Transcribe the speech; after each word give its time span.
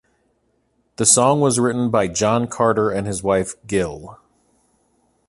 The 0.95 1.05
song 1.05 1.41
was 1.41 1.59
written 1.59 1.91
by 1.91 2.07
John 2.07 2.47
Carter 2.47 2.89
and 2.89 3.05
his 3.05 3.21
wife 3.21 3.53
Gill. 3.67 4.17